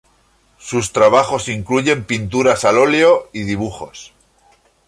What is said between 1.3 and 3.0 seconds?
incluyen pinturas al